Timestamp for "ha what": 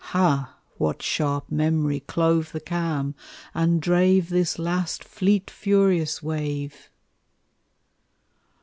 0.15-1.03